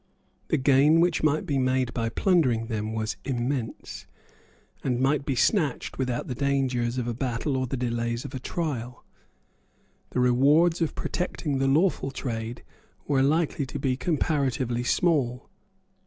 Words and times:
The 0.47 0.57
gain 0.57 0.99
which 0.99 1.21
might 1.21 1.45
be 1.45 1.59
made 1.59 1.93
by 1.93 2.09
plundering 2.09 2.65
them 2.65 2.95
was 2.95 3.17
immense, 3.23 4.07
and 4.83 4.99
might 4.99 5.27
be 5.27 5.35
snatched 5.35 5.99
without 5.99 6.25
the 6.27 6.33
dangers 6.33 6.97
of 6.97 7.07
a 7.07 7.13
battle 7.13 7.55
or 7.55 7.67
the 7.67 7.77
delays 7.77 8.25
of 8.25 8.33
a 8.33 8.39
trial. 8.39 9.05
The 10.09 10.19
rewards 10.19 10.81
of 10.81 10.95
protecting 10.95 11.59
the 11.59 11.67
lawful 11.67 12.09
trade 12.09 12.63
were 13.07 13.21
likely 13.21 13.67
to 13.67 13.77
be 13.77 13.95
comparatively 13.95 14.81
small. 14.83 15.47